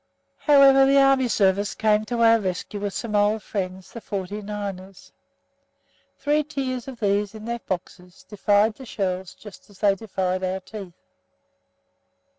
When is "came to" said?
1.75-2.23